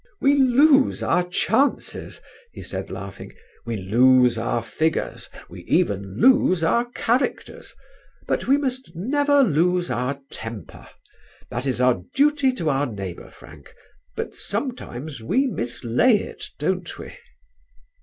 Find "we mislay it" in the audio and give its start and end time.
15.21-16.45